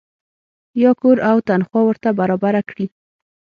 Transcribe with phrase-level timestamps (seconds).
[0.81, 2.85] یا کور او تنخوا ورته برابره کړي.